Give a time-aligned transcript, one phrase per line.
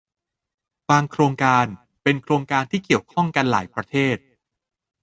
[0.89, 1.65] บางโครงการ
[2.03, 4.17] เป็นโครงการที่เกี่ยวข้องกันหลายประเทศ